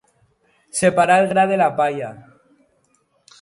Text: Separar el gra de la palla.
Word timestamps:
Separar 0.79 1.17
el 1.23 1.29
gra 1.33 1.43
de 1.51 1.59
la 1.63 1.67
palla. 1.81 2.11